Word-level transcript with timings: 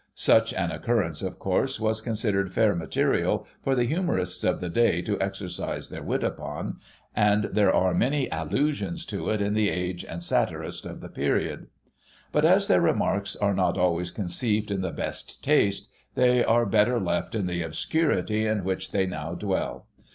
Such 0.15 0.51
an 0.55 0.71
occurrence, 0.71 1.21
of 1.21 1.37
course, 1.37 1.79
was 1.79 2.01
con 2.01 2.13
sidered 2.15 2.49
fair 2.49 2.73
material 2.73 3.45
for 3.63 3.75
the 3.75 3.83
humourists 3.85 4.43
of 4.43 4.59
the 4.59 4.67
day 4.67 4.99
to 5.03 5.21
exercise 5.21 5.89
their 5.89 6.01
wit 6.01 6.23
upon, 6.23 6.77
and 7.15 7.43
there 7.43 7.71
are 7.71 7.93
many 7.93 8.27
allusions 8.31 9.05
to 9.05 9.29
it 9.29 9.41
in 9.43 9.53
the 9.53 9.69
Age 9.69 10.03
and 10.03 10.23
Satirist 10.23 10.87
of 10.87 11.01
the 11.01 11.07
period; 11.09 11.67
but, 12.31 12.45
as 12.45 12.67
their 12.67 12.81
remarks 12.81 13.35
are 13.35 13.53
not 13.53 13.77
always 13.77 14.09
conceived 14.09 14.71
in 14.71 14.81
the 14.81 14.89
best 14.89 15.43
taste, 15.43 15.87
they 16.15 16.43
are 16.43 16.65
better 16.65 16.99
left 16.99 17.35
in 17.35 17.45
the 17.45 17.61
obscurity 17.61 18.47
in 18.47 18.63
which 18.63 18.89
they 18.93 19.05
now 19.05 19.35
dwell. 19.35 19.85